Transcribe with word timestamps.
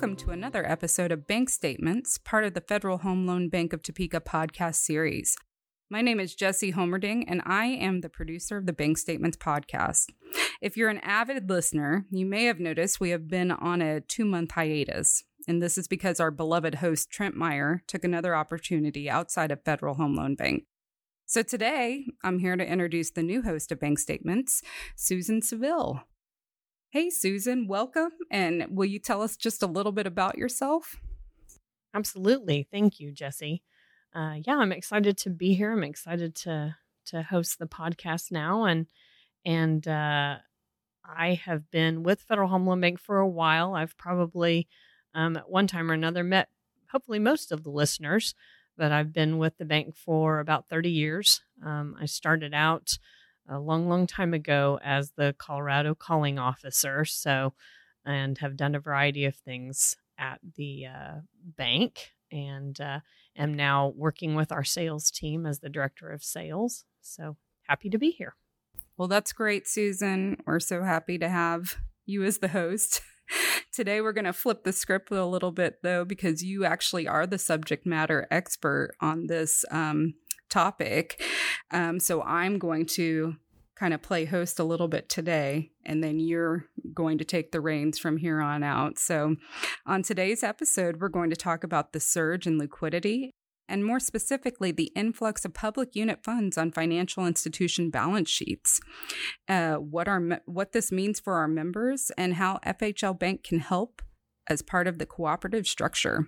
Welcome 0.00 0.16
to 0.16 0.30
another 0.30 0.66
episode 0.66 1.12
of 1.12 1.26
Bank 1.26 1.50
Statements, 1.50 2.16
part 2.16 2.44
of 2.44 2.54
the 2.54 2.62
Federal 2.62 2.96
Home 2.98 3.26
Loan 3.26 3.50
Bank 3.50 3.74
of 3.74 3.82
Topeka 3.82 4.22
podcast 4.22 4.76
series. 4.76 5.36
My 5.90 6.00
name 6.00 6.18
is 6.18 6.34
Jesse 6.34 6.72
Homerding, 6.72 7.24
and 7.28 7.42
I 7.44 7.66
am 7.66 8.00
the 8.00 8.08
producer 8.08 8.56
of 8.56 8.64
the 8.64 8.72
Bank 8.72 8.96
Statements 8.96 9.36
podcast. 9.36 10.06
If 10.62 10.74
you're 10.74 10.88
an 10.88 11.00
avid 11.02 11.50
listener, 11.50 12.06
you 12.10 12.24
may 12.24 12.44
have 12.44 12.58
noticed 12.58 12.98
we 12.98 13.10
have 13.10 13.28
been 13.28 13.50
on 13.50 13.82
a 13.82 14.00
two 14.00 14.24
month 14.24 14.52
hiatus. 14.52 15.22
And 15.46 15.60
this 15.60 15.76
is 15.76 15.86
because 15.86 16.18
our 16.18 16.30
beloved 16.30 16.76
host, 16.76 17.10
Trent 17.10 17.36
Meyer, 17.36 17.82
took 17.86 18.02
another 18.02 18.34
opportunity 18.34 19.10
outside 19.10 19.50
of 19.50 19.64
Federal 19.64 19.96
Home 19.96 20.14
Loan 20.14 20.34
Bank. 20.34 20.64
So 21.26 21.42
today, 21.42 22.06
I'm 22.24 22.38
here 22.38 22.56
to 22.56 22.66
introduce 22.66 23.10
the 23.10 23.22
new 23.22 23.42
host 23.42 23.70
of 23.70 23.80
Bank 23.80 23.98
Statements, 23.98 24.62
Susan 24.96 25.42
Seville. 25.42 26.04
Hey, 26.92 27.08
Susan, 27.08 27.68
welcome. 27.68 28.10
And 28.32 28.66
will 28.76 28.84
you 28.84 28.98
tell 28.98 29.22
us 29.22 29.36
just 29.36 29.62
a 29.62 29.68
little 29.68 29.92
bit 29.92 30.08
about 30.08 30.36
yourself? 30.36 30.96
Absolutely. 31.94 32.66
Thank 32.68 32.98
you, 32.98 33.12
Jesse. 33.12 33.62
Uh, 34.12 34.38
yeah, 34.44 34.56
I'm 34.56 34.72
excited 34.72 35.16
to 35.18 35.30
be 35.30 35.54
here. 35.54 35.70
I'm 35.70 35.84
excited 35.84 36.34
to 36.36 36.74
to 37.06 37.22
host 37.22 37.60
the 37.60 37.66
podcast 37.66 38.32
now, 38.32 38.64
and 38.64 38.86
and 39.44 39.86
uh, 39.86 40.38
I 41.04 41.34
have 41.44 41.70
been 41.70 42.02
with 42.02 42.22
Federal 42.22 42.48
Home 42.48 42.66
Loan 42.66 42.80
Bank 42.80 42.98
for 42.98 43.18
a 43.18 43.28
while. 43.28 43.76
I've 43.76 43.96
probably 43.96 44.66
um, 45.14 45.36
at 45.36 45.48
one 45.48 45.68
time 45.68 45.92
or 45.92 45.94
another 45.94 46.24
met 46.24 46.48
hopefully 46.90 47.20
most 47.20 47.52
of 47.52 47.62
the 47.62 47.70
listeners, 47.70 48.34
but 48.76 48.90
I've 48.90 49.12
been 49.12 49.38
with 49.38 49.58
the 49.58 49.64
bank 49.64 49.94
for 49.94 50.40
about 50.40 50.68
30 50.68 50.90
years. 50.90 51.40
Um, 51.64 51.94
I 52.00 52.06
started 52.06 52.52
out 52.52 52.98
a 53.50 53.58
long, 53.58 53.88
long 53.88 54.06
time 54.06 54.32
ago 54.32 54.78
as 54.82 55.12
the 55.16 55.34
Colorado 55.38 55.94
calling 55.94 56.38
officer. 56.38 57.04
So, 57.04 57.52
and 58.06 58.38
have 58.38 58.56
done 58.56 58.74
a 58.74 58.80
variety 58.80 59.24
of 59.26 59.36
things 59.36 59.96
at 60.18 60.38
the 60.56 60.86
uh, 60.86 61.20
bank 61.56 62.12
and 62.32 62.80
uh, 62.80 63.00
am 63.36 63.54
now 63.54 63.92
working 63.96 64.34
with 64.34 64.52
our 64.52 64.64
sales 64.64 65.10
team 65.10 65.46
as 65.46 65.60
the 65.60 65.68
director 65.68 66.10
of 66.10 66.22
sales. 66.22 66.84
So 67.00 67.36
happy 67.64 67.90
to 67.90 67.98
be 67.98 68.10
here. 68.10 68.36
Well, 68.96 69.08
that's 69.08 69.32
great, 69.32 69.66
Susan. 69.66 70.36
We're 70.46 70.60
so 70.60 70.82
happy 70.82 71.18
to 71.18 71.28
have 71.28 71.76
you 72.06 72.22
as 72.22 72.38
the 72.38 72.48
host. 72.48 73.00
Today, 73.72 74.00
we're 74.00 74.12
going 74.12 74.24
to 74.24 74.32
flip 74.32 74.64
the 74.64 74.72
script 74.72 75.10
a 75.10 75.24
little 75.24 75.52
bit, 75.52 75.78
though, 75.82 76.04
because 76.04 76.42
you 76.42 76.64
actually 76.64 77.06
are 77.06 77.26
the 77.26 77.38
subject 77.38 77.86
matter 77.86 78.26
expert 78.30 78.90
on 79.00 79.26
this 79.28 79.64
um, 79.70 80.14
topic. 80.50 81.22
Um, 81.70 82.00
so 82.00 82.22
I'm 82.22 82.58
going 82.58 82.86
to 82.86 83.36
kind 83.76 83.94
of 83.94 84.02
play 84.02 84.26
host 84.26 84.58
a 84.58 84.64
little 84.64 84.88
bit 84.88 85.08
today, 85.08 85.70
and 85.86 86.04
then 86.04 86.20
you're 86.20 86.66
going 86.92 87.16
to 87.16 87.24
take 87.24 87.50
the 87.50 87.60
reins 87.60 87.98
from 87.98 88.18
here 88.18 88.40
on 88.40 88.62
out. 88.62 88.98
So, 88.98 89.36
on 89.86 90.02
today's 90.02 90.42
episode, 90.42 91.00
we're 91.00 91.08
going 91.08 91.30
to 91.30 91.36
talk 91.36 91.64
about 91.64 91.92
the 91.92 92.00
surge 92.00 92.46
in 92.46 92.58
liquidity 92.58 93.30
and 93.70 93.84
more 93.84 94.00
specifically, 94.00 94.72
the 94.72 94.92
influx 94.96 95.44
of 95.44 95.54
public 95.54 95.94
unit 95.94 96.24
funds 96.24 96.58
on 96.58 96.72
financial 96.72 97.24
institution 97.24 97.88
balance 97.88 98.28
sheets. 98.28 98.80
Uh, 99.48 99.76
what 99.76 100.08
our 100.08 100.20
what 100.44 100.72
this 100.72 100.90
means 100.90 101.20
for 101.20 101.34
our 101.34 101.48
members 101.48 102.10
and 102.18 102.34
how 102.34 102.58
FHL 102.66 103.16
Bank 103.18 103.44
can 103.44 103.60
help 103.60 104.02
as 104.48 104.60
part 104.60 104.88
of 104.88 104.98
the 104.98 105.06
cooperative 105.06 105.66
structure. 105.68 106.26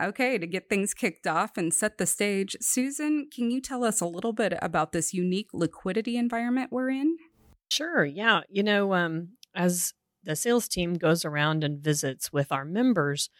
Okay, 0.00 0.38
to 0.38 0.46
get 0.46 0.68
things 0.68 0.94
kicked 0.94 1.26
off 1.26 1.56
and 1.56 1.72
set 1.74 1.98
the 1.98 2.06
stage, 2.06 2.56
Susan, 2.60 3.28
can 3.34 3.50
you 3.50 3.60
tell 3.60 3.84
us 3.84 4.00
a 4.00 4.06
little 4.06 4.32
bit 4.32 4.54
about 4.62 4.92
this 4.92 5.12
unique 5.12 5.48
liquidity 5.52 6.16
environment 6.16 6.70
we're 6.70 6.90
in? 6.90 7.16
Sure. 7.70 8.04
Yeah. 8.04 8.40
You 8.48 8.62
know, 8.62 8.94
um, 8.94 9.30
as 9.54 9.94
the 10.22 10.36
sales 10.36 10.68
team 10.68 10.94
goes 10.94 11.24
around 11.24 11.64
and 11.64 11.82
visits 11.82 12.32
with 12.32 12.52
our 12.52 12.64
members, 12.64 13.30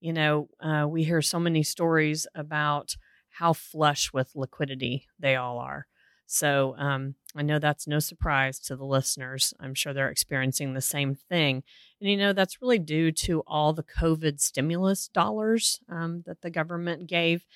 you 0.00 0.12
know, 0.12 0.48
uh, 0.60 0.86
we 0.88 1.04
hear 1.04 1.22
so 1.22 1.38
many 1.38 1.62
stories 1.62 2.26
about 2.34 2.96
how 3.30 3.52
flush 3.52 4.12
with 4.12 4.32
liquidity 4.34 5.06
they 5.18 5.36
all 5.36 5.58
are. 5.58 5.86
So 6.30 6.74
um, 6.76 7.14
I 7.34 7.40
know 7.40 7.58
that's 7.58 7.86
no 7.86 8.00
surprise 8.00 8.58
to 8.60 8.76
the 8.76 8.84
listeners. 8.84 9.54
I'm 9.60 9.72
sure 9.72 9.94
they're 9.94 10.10
experiencing 10.10 10.74
the 10.74 10.82
same 10.82 11.14
thing. 11.14 11.62
And, 12.02 12.10
you 12.10 12.18
know, 12.18 12.34
that's 12.34 12.60
really 12.60 12.78
due 12.78 13.12
to 13.12 13.42
all 13.46 13.72
the 13.72 13.82
COVID 13.82 14.38
stimulus 14.38 15.08
dollars 15.08 15.80
um, 15.88 16.24
that 16.26 16.42
the 16.42 16.50
government 16.50 17.08
gave. 17.08 17.46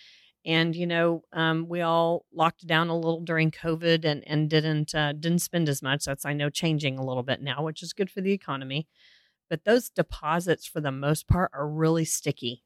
And, 0.47 0.75
you 0.75 0.87
know, 0.87 1.22
um, 1.34 1.69
we 1.69 1.83
all 1.83 2.25
locked 2.33 2.66
down 2.66 2.88
a 2.88 2.97
little 2.97 3.21
during 3.21 3.50
COVID 3.50 4.06
and, 4.06 4.27
and 4.27 4.49
didn't, 4.49 4.94
uh, 4.94 5.12
didn't 5.12 5.41
spend 5.41 5.69
as 5.69 5.83
much. 5.83 6.06
That's, 6.06 6.25
I 6.25 6.33
know, 6.33 6.49
changing 6.49 6.97
a 6.97 7.04
little 7.04 7.22
bit 7.22 7.43
now, 7.43 7.62
which 7.62 7.83
is 7.83 7.93
good 7.93 8.10
for 8.10 8.22
the 8.22 8.33
economy. 8.33 8.89
But 9.50 9.65
those 9.65 9.91
deposits, 9.91 10.66
for 10.66 10.81
the 10.81 10.91
most 10.91 11.28
part, 11.28 11.50
are 11.53 11.69
really 11.69 12.06
sticky 12.06 12.62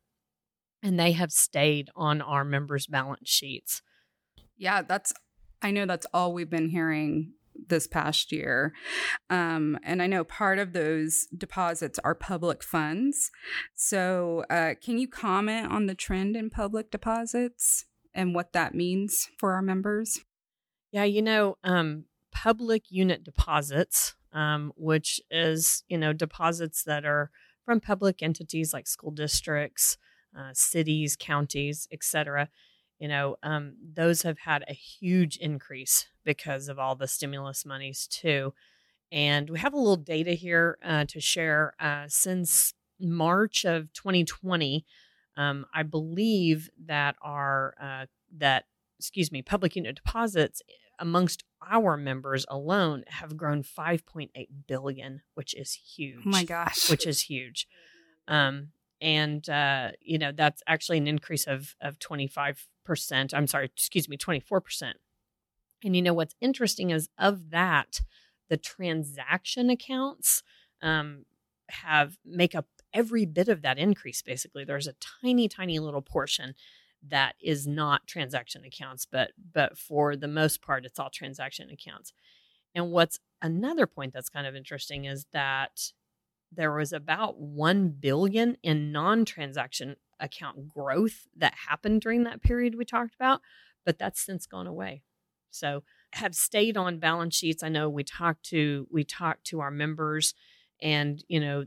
and 0.84 1.00
they 1.00 1.12
have 1.12 1.32
stayed 1.32 1.90
on 1.96 2.22
our 2.22 2.44
members' 2.44 2.86
balance 2.86 3.28
sheets. 3.28 3.82
Yeah, 4.56 4.82
that's 4.82 5.12
I 5.62 5.70
know 5.70 5.86
that's 5.86 6.06
all 6.12 6.32
we've 6.32 6.50
been 6.50 6.68
hearing 6.68 7.32
this 7.68 7.86
past 7.86 8.32
year. 8.32 8.72
Um, 9.30 9.78
and 9.82 10.02
I 10.02 10.06
know 10.06 10.24
part 10.24 10.58
of 10.58 10.72
those 10.72 11.26
deposits 11.36 11.98
are 12.04 12.14
public 12.14 12.62
funds. 12.62 13.30
So, 13.74 14.44
uh, 14.50 14.74
can 14.82 14.98
you 14.98 15.08
comment 15.08 15.70
on 15.70 15.86
the 15.86 15.94
trend 15.94 16.36
in 16.36 16.50
public 16.50 16.90
deposits 16.90 17.86
and 18.14 18.34
what 18.34 18.52
that 18.52 18.74
means 18.74 19.28
for 19.38 19.52
our 19.54 19.62
members? 19.62 20.20
Yeah, 20.92 21.04
you 21.04 21.22
know, 21.22 21.56
um, 21.64 22.04
public 22.32 22.84
unit 22.90 23.24
deposits, 23.24 24.14
um, 24.32 24.72
which 24.76 25.20
is, 25.30 25.82
you 25.88 25.98
know, 25.98 26.12
deposits 26.12 26.84
that 26.84 27.04
are 27.04 27.30
from 27.64 27.80
public 27.80 28.22
entities 28.22 28.72
like 28.72 28.86
school 28.86 29.10
districts, 29.10 29.98
uh, 30.38 30.50
cities, 30.52 31.16
counties, 31.18 31.88
etc 31.90 32.48
you 32.98 33.08
know, 33.08 33.36
um, 33.42 33.74
those 33.94 34.22
have 34.22 34.38
had 34.38 34.64
a 34.68 34.72
huge 34.72 35.36
increase 35.36 36.06
because 36.24 36.68
of 36.68 36.78
all 36.78 36.94
the 36.94 37.08
stimulus 37.08 37.64
monies 37.66 38.06
too. 38.06 38.54
And 39.12 39.50
we 39.50 39.58
have 39.58 39.74
a 39.74 39.78
little 39.78 39.96
data 39.96 40.32
here 40.32 40.78
uh, 40.84 41.04
to 41.08 41.20
share. 41.20 41.74
Uh, 41.78 42.04
since 42.08 42.74
March 42.98 43.64
of 43.64 43.92
2020, 43.92 44.84
um, 45.36 45.66
I 45.72 45.82
believe 45.82 46.70
that 46.86 47.16
our 47.22 47.74
uh, 47.80 48.06
that 48.38 48.64
excuse 48.98 49.30
me, 49.30 49.42
public 49.42 49.76
unit 49.76 49.96
deposits 49.96 50.62
amongst 50.98 51.44
our 51.70 51.96
members 51.96 52.46
alone 52.48 53.04
have 53.08 53.36
grown 53.36 53.62
5.8 53.62 54.30
billion, 54.66 55.20
which 55.34 55.54
is 55.54 55.74
huge. 55.74 56.22
Oh 56.24 56.30
my 56.30 56.44
gosh, 56.44 56.88
which 56.90 57.06
is 57.06 57.20
huge. 57.22 57.68
Um, 58.26 58.68
and 59.00 59.48
uh, 59.48 59.90
you 60.00 60.18
know 60.18 60.32
that's 60.32 60.62
actually 60.66 60.98
an 60.98 61.06
increase 61.06 61.46
of 61.46 61.76
of 61.80 61.98
25 61.98 62.66
percent 62.86 63.34
i'm 63.34 63.46
sorry 63.46 63.66
excuse 63.66 64.08
me 64.08 64.16
24 64.16 64.60
percent. 64.62 64.96
And 65.84 65.94
you 65.94 66.02
know 66.02 66.14
what's 66.14 66.34
interesting 66.40 66.90
is 66.90 67.08
of 67.18 67.50
that 67.50 68.00
the 68.48 68.56
transaction 68.56 69.70
accounts 69.70 70.42
um, 70.80 71.24
have 71.68 72.16
make 72.24 72.54
up 72.54 72.66
every 72.94 73.26
bit 73.26 73.48
of 73.48 73.62
that 73.62 73.78
increase 73.78 74.22
basically. 74.22 74.64
There's 74.64 74.86
a 74.86 74.94
tiny 75.22 75.48
tiny 75.48 75.78
little 75.78 76.02
portion 76.02 76.54
that 77.06 77.34
is 77.40 77.66
not 77.66 78.06
transaction 78.06 78.64
accounts 78.64 79.06
but 79.06 79.32
but 79.52 79.76
for 79.76 80.16
the 80.16 80.28
most 80.28 80.62
part 80.62 80.86
it's 80.86 80.98
all 80.98 81.10
transaction 81.10 81.70
accounts. 81.70 82.12
And 82.74 82.90
what's 82.90 83.18
another 83.42 83.86
point 83.86 84.12
that's 84.12 84.28
kind 84.28 84.46
of 84.46 84.56
interesting 84.56 85.04
is 85.04 85.26
that 85.32 85.92
there 86.52 86.72
was 86.72 86.92
about 86.92 87.38
1 87.38 87.88
billion 88.00 88.56
in 88.62 88.92
non-transaction 88.92 89.96
account 90.20 90.68
growth 90.68 91.26
that 91.36 91.54
happened 91.68 92.00
during 92.00 92.24
that 92.24 92.42
period 92.42 92.74
we 92.74 92.84
talked 92.84 93.14
about, 93.14 93.40
but 93.84 93.98
that's 93.98 94.20
since 94.20 94.46
gone 94.46 94.66
away. 94.66 95.02
So 95.50 95.82
have 96.12 96.34
stayed 96.34 96.76
on 96.76 96.98
balance 96.98 97.36
sheets. 97.36 97.62
I 97.62 97.68
know 97.68 97.88
we 97.88 98.04
talked 98.04 98.44
to 98.46 98.86
we 98.90 99.04
talked 99.04 99.44
to 99.46 99.60
our 99.60 99.70
members 99.70 100.34
and 100.80 101.22
you 101.28 101.40
know 101.40 101.64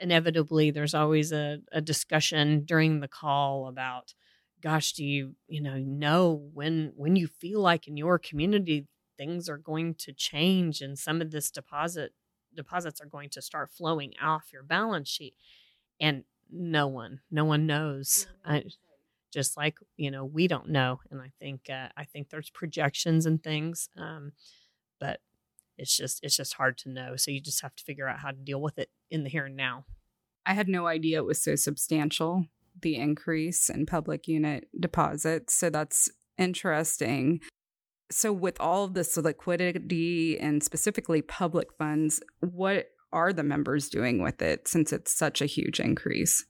inevitably 0.00 0.70
there's 0.70 0.94
always 0.94 1.32
a, 1.32 1.58
a 1.72 1.80
discussion 1.80 2.64
during 2.64 3.00
the 3.00 3.08
call 3.08 3.66
about 3.66 4.14
gosh 4.60 4.92
do 4.92 5.04
you 5.04 5.34
you 5.48 5.60
know 5.60 5.76
know 5.78 6.48
when 6.52 6.92
when 6.96 7.16
you 7.16 7.26
feel 7.26 7.60
like 7.60 7.86
in 7.86 7.96
your 7.96 8.18
community 8.18 8.86
things 9.16 9.48
are 9.48 9.58
going 9.58 9.94
to 9.94 10.12
change 10.12 10.80
and 10.80 10.98
some 10.98 11.20
of 11.20 11.30
this 11.30 11.50
deposit 11.50 12.12
deposits 12.54 13.00
are 13.00 13.06
going 13.06 13.30
to 13.30 13.42
start 13.42 13.70
flowing 13.70 14.12
off 14.22 14.52
your 14.52 14.62
balance 14.62 15.08
sheet. 15.08 15.34
And 16.00 16.24
no 16.50 16.88
one, 16.88 17.20
no 17.30 17.44
one 17.44 17.66
knows. 17.66 18.26
I, 18.44 18.64
just 19.32 19.56
like 19.56 19.76
you 19.96 20.10
know, 20.10 20.24
we 20.24 20.48
don't 20.48 20.70
know. 20.70 21.00
And 21.10 21.20
I 21.20 21.32
think 21.38 21.68
uh, 21.70 21.88
I 21.96 22.04
think 22.04 22.30
there's 22.30 22.50
projections 22.50 23.26
and 23.26 23.42
things, 23.42 23.88
um, 23.96 24.32
but 24.98 25.20
it's 25.76 25.96
just 25.96 26.20
it's 26.22 26.36
just 26.36 26.54
hard 26.54 26.78
to 26.78 26.90
know. 26.90 27.16
So 27.16 27.30
you 27.30 27.40
just 27.40 27.62
have 27.62 27.74
to 27.76 27.84
figure 27.84 28.08
out 28.08 28.20
how 28.20 28.30
to 28.30 28.36
deal 28.36 28.60
with 28.60 28.78
it 28.78 28.90
in 29.10 29.24
the 29.24 29.30
here 29.30 29.46
and 29.46 29.56
now. 29.56 29.84
I 30.46 30.54
had 30.54 30.68
no 30.68 30.86
idea 30.86 31.18
it 31.18 31.26
was 31.26 31.42
so 31.42 31.56
substantial 31.56 32.46
the 32.80 32.96
increase 32.96 33.68
in 33.68 33.86
public 33.86 34.28
unit 34.28 34.68
deposits. 34.78 35.54
So 35.54 35.70
that's 35.70 36.10
interesting. 36.36 37.40
So, 38.10 38.32
with 38.32 38.58
all 38.60 38.84
of 38.84 38.94
this 38.94 39.16
liquidity 39.16 40.38
and 40.38 40.62
specifically 40.62 41.20
public 41.20 41.68
funds, 41.76 42.20
what 42.40 42.86
are 43.12 43.32
the 43.32 43.42
members 43.42 43.88
doing 43.88 44.22
with 44.22 44.42
it 44.42 44.68
since 44.68 44.92
it's 44.92 45.12
such 45.12 45.40
a 45.40 45.46
huge 45.46 45.80
increase? 45.80 46.44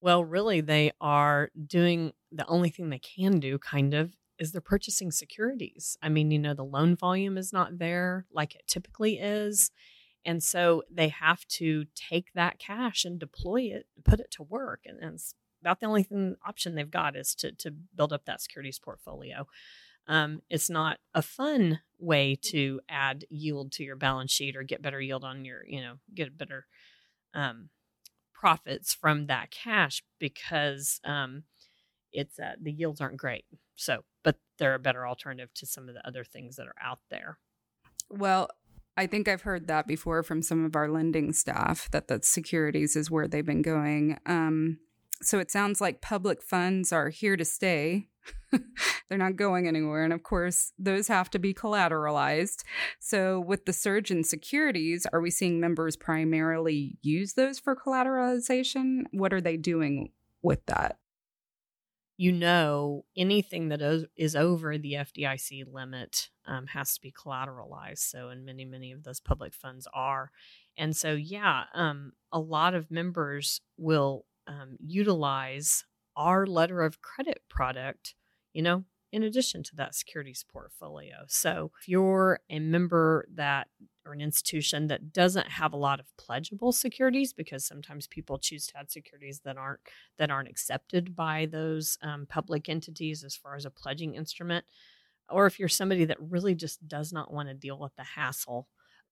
Well, 0.00 0.24
really, 0.24 0.60
they 0.60 0.92
are 1.00 1.50
doing 1.66 2.12
the 2.32 2.46
only 2.46 2.70
thing 2.70 2.88
they 2.88 3.00
can 3.00 3.38
do, 3.38 3.58
kind 3.58 3.92
of, 3.92 4.16
is 4.38 4.52
they're 4.52 4.62
purchasing 4.62 5.10
securities. 5.10 5.98
I 6.02 6.08
mean, 6.08 6.30
you 6.30 6.38
know, 6.38 6.54
the 6.54 6.64
loan 6.64 6.96
volume 6.96 7.36
is 7.36 7.52
not 7.52 7.78
there 7.78 8.26
like 8.32 8.54
it 8.54 8.66
typically 8.66 9.18
is. 9.18 9.70
And 10.24 10.42
so 10.42 10.82
they 10.90 11.08
have 11.08 11.46
to 11.48 11.84
take 11.94 12.32
that 12.34 12.58
cash 12.58 13.04
and 13.04 13.18
deploy 13.18 13.62
it, 13.62 13.86
put 14.04 14.20
it 14.20 14.30
to 14.32 14.42
work. 14.42 14.80
And, 14.86 14.98
it's 15.14 15.34
about 15.60 15.80
the 15.80 15.86
only 15.86 16.02
thing, 16.02 16.36
option 16.46 16.74
they've 16.74 16.90
got 16.90 17.16
is 17.16 17.34
to, 17.36 17.52
to 17.52 17.70
build 17.70 18.12
up 18.12 18.24
that 18.24 18.40
securities 18.40 18.78
portfolio. 18.78 19.46
Um, 20.06 20.42
it's 20.50 20.70
not 20.70 20.98
a 21.14 21.22
fun 21.22 21.80
way 21.98 22.36
to 22.42 22.80
add 22.88 23.24
yield 23.30 23.72
to 23.72 23.84
your 23.84 23.96
balance 23.96 24.32
sheet 24.32 24.56
or 24.56 24.62
get 24.62 24.82
better 24.82 25.00
yield 25.00 25.24
on 25.24 25.44
your, 25.44 25.64
you 25.66 25.80
know, 25.80 25.94
get 26.14 26.36
better 26.36 26.66
um, 27.34 27.68
profits 28.34 28.94
from 28.94 29.26
that 29.26 29.50
cash 29.50 30.02
because 30.18 31.00
um, 31.04 31.44
it's 32.12 32.38
uh, 32.38 32.54
the 32.60 32.72
yields 32.72 33.00
aren't 33.00 33.18
great. 33.18 33.44
So, 33.76 34.04
but 34.24 34.36
they're 34.58 34.74
a 34.74 34.80
better 34.80 35.06
alternative 35.06 35.52
to 35.54 35.66
some 35.66 35.88
of 35.88 35.94
the 35.94 36.06
other 36.06 36.24
things 36.24 36.56
that 36.56 36.66
are 36.66 36.74
out 36.82 37.00
there. 37.10 37.38
Well, 38.10 38.50
I 38.96 39.06
think 39.06 39.28
I've 39.28 39.42
heard 39.42 39.66
that 39.68 39.86
before 39.86 40.22
from 40.22 40.42
some 40.42 40.64
of 40.64 40.74
our 40.76 40.88
lending 40.88 41.32
staff 41.32 41.90
that 41.92 42.08
the 42.08 42.20
securities 42.22 42.96
is 42.96 43.10
where 43.10 43.28
they've 43.28 43.46
been 43.46 43.62
going. 43.62 44.18
Um, 44.26 44.78
so 45.22 45.38
it 45.38 45.50
sounds 45.50 45.80
like 45.80 46.00
public 46.00 46.42
funds 46.42 46.92
are 46.92 47.10
here 47.10 47.36
to 47.36 47.44
stay. 47.44 48.08
They're 49.10 49.18
not 49.18 49.34
going 49.34 49.66
anywhere. 49.66 50.04
And 50.04 50.12
of 50.12 50.22
course, 50.22 50.72
those 50.78 51.08
have 51.08 51.28
to 51.30 51.40
be 51.40 51.52
collateralized. 51.52 52.62
So, 53.00 53.40
with 53.40 53.66
the 53.66 53.72
surge 53.72 54.12
in 54.12 54.22
securities, 54.22 55.04
are 55.12 55.20
we 55.20 55.32
seeing 55.32 55.58
members 55.58 55.96
primarily 55.96 56.96
use 57.02 57.32
those 57.32 57.58
for 57.58 57.74
collateralization? 57.74 59.02
What 59.10 59.32
are 59.32 59.40
they 59.40 59.56
doing 59.56 60.12
with 60.42 60.64
that? 60.66 60.98
You 62.18 62.30
know, 62.30 63.04
anything 63.16 63.70
that 63.70 63.82
is 64.16 64.36
over 64.36 64.78
the 64.78 64.92
FDIC 64.92 65.64
limit 65.72 66.28
um, 66.46 66.68
has 66.68 66.94
to 66.94 67.00
be 67.00 67.10
collateralized. 67.10 67.98
So, 67.98 68.28
and 68.28 68.46
many, 68.46 68.64
many 68.64 68.92
of 68.92 69.02
those 69.02 69.18
public 69.18 69.54
funds 69.54 69.88
are. 69.92 70.30
And 70.78 70.96
so, 70.96 71.14
yeah, 71.14 71.64
um, 71.74 72.12
a 72.30 72.38
lot 72.38 72.74
of 72.74 72.92
members 72.92 73.60
will 73.76 74.24
um, 74.46 74.76
utilize 74.78 75.84
our 76.16 76.46
letter 76.46 76.82
of 76.82 77.02
credit 77.02 77.42
product, 77.48 78.14
you 78.52 78.62
know, 78.62 78.84
in 79.12 79.22
addition 79.22 79.62
to 79.64 79.76
that 79.76 79.94
securities 79.94 80.44
portfolio. 80.50 81.24
So 81.26 81.72
if 81.80 81.88
you're 81.88 82.40
a 82.48 82.60
member 82.60 83.26
that 83.34 83.68
or 84.06 84.12
an 84.12 84.20
institution 84.20 84.86
that 84.86 85.12
doesn't 85.12 85.48
have 85.48 85.72
a 85.72 85.76
lot 85.76 86.00
of 86.00 86.06
pledgeable 86.16 86.72
securities, 86.72 87.32
because 87.32 87.64
sometimes 87.66 88.06
people 88.06 88.38
choose 88.38 88.66
to 88.68 88.78
add 88.78 88.90
securities 88.90 89.40
that 89.44 89.56
aren't 89.56 89.80
that 90.18 90.30
aren't 90.30 90.48
accepted 90.48 91.14
by 91.16 91.46
those 91.46 91.98
um, 92.02 92.26
public 92.26 92.68
entities 92.68 93.24
as 93.24 93.36
far 93.36 93.56
as 93.56 93.64
a 93.64 93.70
pledging 93.70 94.14
instrument, 94.14 94.64
or 95.28 95.46
if 95.46 95.58
you're 95.58 95.68
somebody 95.68 96.04
that 96.04 96.18
really 96.20 96.54
just 96.54 96.86
does 96.86 97.12
not 97.12 97.32
want 97.32 97.48
to 97.48 97.54
deal 97.54 97.78
with 97.78 97.94
the 97.96 98.04
hassle 98.04 98.68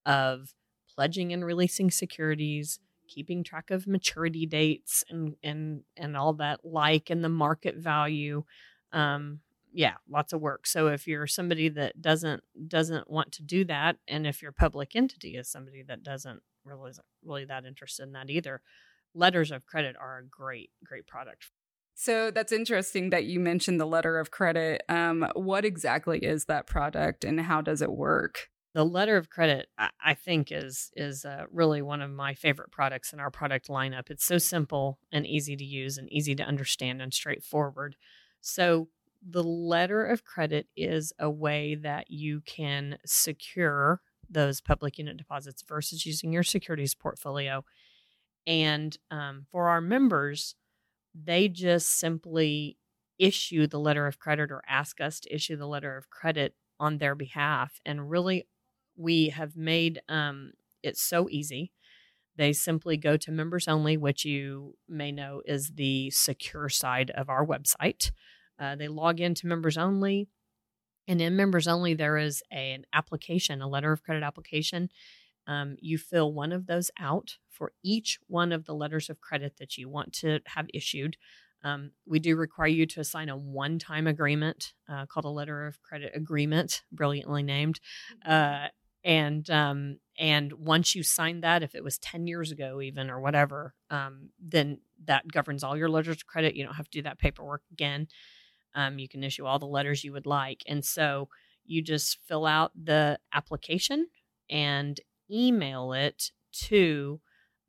of 0.07 0.55
pledging 0.95 1.33
and 1.33 1.45
releasing 1.45 1.91
securities, 1.91 2.81
keeping 3.09 3.43
track 3.43 3.71
of 3.71 3.87
maturity 3.87 4.47
dates 4.47 5.03
and 5.11 5.35
and 5.43 5.83
and 5.97 6.17
all 6.17 6.35
that 6.35 6.61
like 6.65 7.11
and 7.11 7.25
the 7.25 7.29
market 7.29 7.77
value 7.77 8.45
um 8.93 9.41
yeah 9.79 9.95
lots 10.11 10.33
of 10.33 10.41
work 10.41 10.67
so 10.67 10.89
if 10.89 11.07
you're 11.07 11.29
somebody 11.29 11.69
that 11.69 12.03
doesn't 12.03 12.43
doesn't 12.67 13.09
want 13.09 13.31
to 13.31 13.45
do 13.45 13.65
that 13.65 13.97
and 14.09 14.27
if 14.27 14.43
your 14.43 14.51
public 14.51 14.97
entity 14.97 15.37
is 15.37 15.49
somebody 15.49 15.85
that 15.87 16.03
doesn't 16.03 16.43
really 16.65 16.91
really 17.25 17.45
that 17.45 17.65
interested 17.65 18.03
in 18.03 18.13
that 18.13 18.29
either 18.29 18.61
letters 19.15 19.53
of 19.53 19.65
credit 19.67 19.95
are 19.99 20.19
a 20.19 20.27
great 20.27 20.71
great 20.85 21.07
product 21.07 21.53
so 21.95 22.31
that's 22.33 22.53
interesting 22.53 23.11
that 23.11 23.25
you 23.25 23.39
mentioned 23.39 23.81
the 23.81 23.87
letter 23.87 24.19
of 24.19 24.33
credit 24.33 24.83
um, 24.89 25.25
what 25.35 25.65
exactly 25.65 26.19
is 26.19 26.47
that 26.47 26.67
product 26.67 27.25
and 27.25 27.41
how 27.41 27.61
does 27.61 27.81
it 27.81 27.93
work 27.93 28.49
the 28.75 28.85
letter 28.85 29.17
of 29.17 29.31
credit 29.31 29.69
I, 29.79 30.15
think 30.15 30.51
is 30.51 30.91
is 30.95 31.25
uh, 31.25 31.45
really 31.51 31.83
one 31.83 32.03
of 32.03 32.11
my 32.11 32.35
favorite 32.35 32.71
products 32.71 33.13
in 33.13 33.19
our 33.19 33.31
product 33.31 33.69
lineup. 33.69 34.11
It's 34.11 34.25
so 34.25 34.39
simple 34.39 34.99
and 35.11 35.27
easy 35.27 35.57
to 35.57 35.65
use 35.65 35.97
and 35.97 36.13
easy 36.13 36.35
to 36.37 36.45
understand 36.45 37.01
and 37.01 37.13
straightforward. 37.13 37.97
So 38.41 38.89
the 39.27 39.43
letter 39.43 40.05
of 40.05 40.25
credit 40.25 40.67
is 40.77 41.13
a 41.19 41.31
way 41.31 41.75
that 41.75 42.11
you 42.11 42.41
can 42.47 42.99
secure 43.05 44.01
those 44.31 44.61
public 44.61 44.99
unit 44.99 45.17
deposits 45.17 45.63
versus 45.67 46.05
using 46.05 46.33
your 46.33 46.43
securities 46.43 46.95
portfolio. 46.95 47.65
And 48.47 48.97
um, 49.11 49.47
for 49.51 49.69
our 49.69 49.81
members, 49.81 50.55
they 51.15 51.49
just 51.49 51.99
simply 51.99 52.79
issue 53.19 53.67
the 53.67 53.81
letter 53.81 54.07
of 54.07 54.19
credit 54.19 54.51
or 54.51 54.63
ask 54.69 55.01
us 55.01 55.21
to 55.21 55.35
issue 55.35 55.57
the 55.57 55.67
letter 55.67 55.97
of 55.97 56.11
credit 56.11 56.55
on 56.79 56.99
their 56.99 57.15
behalf. 57.15 57.81
And 57.85 58.11
really, 58.11 58.47
we 58.97 59.31
have 59.31 59.57
made 59.57 60.01
um, 60.09 60.53
it 60.83 60.97
so 60.97 61.29
easy. 61.31 61.73
They 62.37 62.53
simply 62.53 62.97
go 62.97 63.17
to 63.17 63.33
members 63.33 63.67
only, 63.67 63.97
which 63.97 64.25
you 64.25 64.77
may 64.89 65.11
know 65.11 65.43
is 65.45 65.71
the 65.71 66.11
secure 66.11 66.69
side 66.69 67.11
of 67.11 67.29
our 67.29 67.45
website. 67.45 68.13
Uh, 68.59 68.77
they 68.77 68.89
log 68.89 69.21
into 69.21 69.47
members 69.47 69.79
only. 69.79 70.29
And 71.07 71.21
in 71.23 71.37
members 71.37 71.67
only, 71.67 71.95
there 71.95 72.19
is 72.19 72.43
a, 72.53 72.73
an 72.73 72.85
application, 72.93 73.63
a 73.63 73.69
letter 73.69 73.93
of 73.93 74.03
credit 74.03 74.23
application. 74.23 74.91
Um, 75.47 75.77
you 75.81 75.97
fill 75.97 76.33
one 76.33 76.53
of 76.53 76.67
those 76.67 76.91
out 77.01 77.39
for 77.49 77.73
each 77.83 78.19
one 78.27 78.53
of 78.53 78.67
the 78.67 78.75
letters 78.75 79.09
of 79.09 79.21
credit 79.21 79.55
that 79.59 79.79
you 79.79 79.89
want 79.89 80.13
to 80.15 80.41
have 80.47 80.67
issued. 80.75 81.17
Um, 81.65 81.93
we 82.07 82.19
do 82.19 82.37
require 82.37 82.69
you 82.69 82.87
to 82.87 83.03
sign 83.03 83.29
a 83.29 83.37
one 83.37 83.79
time 83.79 84.07
agreement 84.07 84.75
uh, 84.89 85.07
called 85.07 85.25
a 85.25 85.31
letter 85.31 85.67
of 85.67 85.83
credit 85.83 86.13
agreement, 86.15 86.83
brilliantly 86.93 87.43
named. 87.43 87.81
Uh, 88.25 88.69
and 89.05 89.49
um, 89.51 89.99
and 90.19 90.53
once 90.53 90.95
you 90.95 91.03
sign 91.03 91.41
that, 91.41 91.63
if 91.63 91.75
it 91.75 91.83
was 91.83 91.99
ten 91.99 92.27
years 92.27 92.51
ago 92.51 92.81
even 92.81 93.11
or 93.11 93.21
whatever, 93.21 93.75
um, 93.91 94.31
then 94.39 94.81
that 95.07 95.27
governs 95.31 95.65
all 95.65 95.77
your 95.77 95.89
letters 95.89 96.17
of 96.17 96.27
credit. 96.27 96.55
You 96.55 96.65
don't 96.65 96.75
have 96.75 96.91
to 96.91 96.99
do 96.99 97.03
that 97.03 97.19
paperwork 97.19 97.63
again. 97.73 98.09
Um, 98.75 98.99
you 98.99 99.09
can 99.09 99.25
issue 99.25 99.47
all 99.47 99.59
the 99.59 99.67
letters 99.67 100.05
you 100.05 100.13
would 100.13 100.27
like, 100.27 100.63
and 100.67 100.85
so 100.85 101.29
you 101.65 101.83
just 101.83 102.19
fill 102.27 102.47
out 102.47 102.73
the 102.75 103.19
application 103.33 104.09
and 104.51 104.99
email 105.31 105.93
it 105.93 106.31
to 106.53 107.21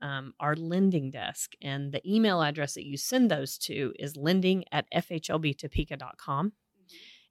um, 0.01 0.33
our 0.39 0.55
lending 0.55 1.11
desk. 1.11 1.53
And 1.61 1.91
the 1.91 2.01
email 2.09 2.41
address 2.41 2.73
that 2.73 2.85
you 2.85 2.97
send 2.97 3.29
those 3.29 3.57
to 3.59 3.93
is 3.99 4.15
lending 4.15 4.63
at 4.71 4.85
fhlbtopeka.com. 4.95 6.53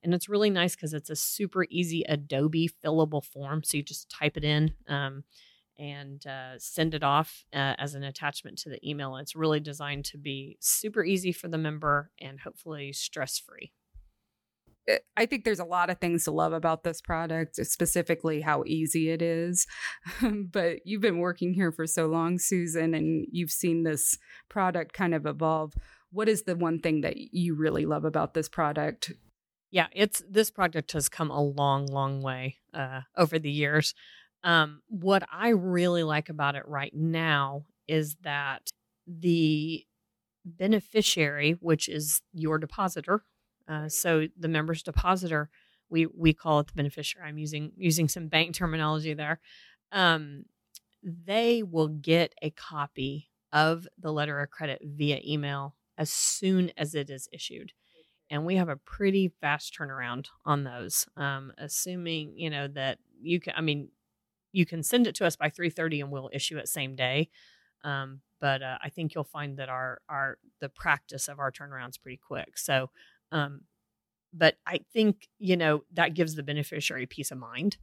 And 0.02 0.14
it's 0.14 0.28
really 0.28 0.50
nice 0.50 0.76
because 0.76 0.94
it's 0.94 1.10
a 1.10 1.16
super 1.16 1.66
easy 1.70 2.04
Adobe 2.08 2.70
fillable 2.84 3.24
form. 3.24 3.64
So 3.64 3.78
you 3.78 3.82
just 3.82 4.10
type 4.10 4.36
it 4.36 4.44
in 4.44 4.74
um, 4.86 5.24
and 5.78 6.26
uh, 6.26 6.58
send 6.58 6.94
it 6.94 7.02
off 7.02 7.44
uh, 7.52 7.74
as 7.78 7.94
an 7.94 8.02
attachment 8.02 8.58
to 8.58 8.68
the 8.68 8.88
email. 8.88 9.16
It's 9.16 9.36
really 9.36 9.60
designed 9.60 10.04
to 10.06 10.18
be 10.18 10.56
super 10.60 11.04
easy 11.04 11.32
for 11.32 11.48
the 11.48 11.58
member 11.58 12.10
and 12.20 12.40
hopefully 12.40 12.92
stress 12.92 13.38
free. 13.38 13.72
I 15.16 15.26
think 15.26 15.44
there's 15.44 15.58
a 15.60 15.64
lot 15.64 15.90
of 15.90 15.98
things 15.98 16.24
to 16.24 16.30
love 16.30 16.54
about 16.54 16.82
this 16.82 17.02
product, 17.02 17.56
specifically 17.56 18.40
how 18.40 18.64
easy 18.66 19.10
it 19.10 19.20
is. 19.20 19.66
but 20.22 20.78
you've 20.86 21.02
been 21.02 21.18
working 21.18 21.52
here 21.52 21.70
for 21.70 21.86
so 21.86 22.06
long, 22.06 22.38
Susan, 22.38 22.94
and 22.94 23.26
you've 23.30 23.50
seen 23.50 23.82
this 23.82 24.16
product 24.48 24.94
kind 24.94 25.14
of 25.14 25.26
evolve. 25.26 25.74
What 26.10 26.28
is 26.28 26.44
the 26.44 26.56
one 26.56 26.80
thing 26.80 27.02
that 27.02 27.18
you 27.18 27.54
really 27.54 27.84
love 27.84 28.06
about 28.06 28.32
this 28.32 28.48
product? 28.48 29.12
yeah, 29.70 29.86
it's 29.92 30.22
this 30.28 30.50
project 30.50 30.92
has 30.92 31.08
come 31.08 31.30
a 31.30 31.42
long, 31.42 31.86
long 31.86 32.22
way 32.22 32.56
uh, 32.72 33.02
over 33.16 33.38
the 33.38 33.50
years. 33.50 33.94
Um, 34.44 34.82
what 34.88 35.24
I 35.32 35.50
really 35.50 36.02
like 36.02 36.28
about 36.28 36.54
it 36.54 36.66
right 36.66 36.94
now 36.94 37.64
is 37.86 38.16
that 38.22 38.70
the 39.06 39.84
beneficiary, 40.44 41.52
which 41.60 41.88
is 41.88 42.22
your 42.32 42.58
depositor, 42.58 43.22
uh, 43.68 43.88
so 43.88 44.28
the 44.38 44.48
member's 44.48 44.82
depositor, 44.82 45.50
we 45.90 46.06
we 46.06 46.32
call 46.32 46.60
it 46.60 46.68
the 46.68 46.74
beneficiary. 46.74 47.28
I'm 47.28 47.38
using 47.38 47.72
using 47.76 48.08
some 48.08 48.28
bank 48.28 48.54
terminology 48.54 49.14
there. 49.14 49.40
Um, 49.92 50.44
they 51.02 51.62
will 51.62 51.88
get 51.88 52.34
a 52.42 52.50
copy 52.50 53.30
of 53.52 53.88
the 53.98 54.12
letter 54.12 54.40
of 54.40 54.50
credit 54.50 54.82
via 54.84 55.20
email 55.26 55.74
as 55.96 56.12
soon 56.12 56.70
as 56.76 56.94
it 56.94 57.10
is 57.10 57.28
issued 57.32 57.72
and 58.30 58.44
we 58.46 58.56
have 58.56 58.68
a 58.68 58.76
pretty 58.76 59.32
fast 59.40 59.76
turnaround 59.78 60.26
on 60.44 60.64
those 60.64 61.06
um, 61.16 61.52
assuming 61.58 62.32
you 62.36 62.50
know 62.50 62.68
that 62.68 62.98
you 63.20 63.40
can 63.40 63.54
i 63.56 63.60
mean 63.60 63.88
you 64.52 64.66
can 64.66 64.82
send 64.82 65.06
it 65.06 65.14
to 65.16 65.26
us 65.26 65.36
by 65.36 65.50
3.30 65.50 66.00
and 66.00 66.10
we'll 66.10 66.30
issue 66.32 66.58
it 66.58 66.68
same 66.68 66.96
day 66.96 67.28
um, 67.84 68.20
but 68.40 68.62
uh, 68.62 68.78
i 68.82 68.88
think 68.88 69.14
you'll 69.14 69.24
find 69.24 69.58
that 69.58 69.68
our 69.68 70.00
our 70.08 70.38
the 70.60 70.68
practice 70.68 71.28
of 71.28 71.38
our 71.38 71.52
turnaround 71.52 71.90
is 71.90 71.98
pretty 71.98 72.18
quick. 72.18 72.58
So 72.58 72.90
um, 73.32 73.62
but 74.32 74.56
i 74.66 74.80
think 74.92 75.28
you 75.38 75.56
know 75.56 75.84
that 75.92 76.14
gives 76.14 76.34
the 76.34 76.42
beneficiary 76.42 77.06
peace 77.06 77.30
of 77.30 77.38
mind 77.38 77.78